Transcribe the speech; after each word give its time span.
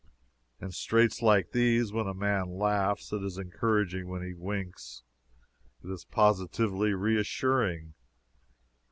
In 0.59 0.71
straits 0.71 1.21
like 1.21 1.51
these, 1.51 1.91
when 1.93 2.07
a 2.07 2.15
man 2.15 2.57
laughs, 2.57 3.13
it 3.13 3.21
is 3.23 3.37
encouraging 3.37 4.07
when 4.07 4.23
he 4.25 4.33
winks, 4.33 5.03
it 5.83 5.91
is 5.91 6.05
positively 6.05 6.95
reassuring. 6.95 7.93